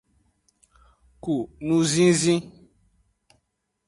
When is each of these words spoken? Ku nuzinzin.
Ku 1.23 1.35
nuzinzin. 1.65 2.39